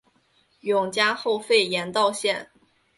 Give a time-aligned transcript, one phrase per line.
[0.61, 2.49] 永嘉后废严道县。